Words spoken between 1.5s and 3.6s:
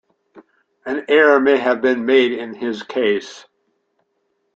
have been made in his case.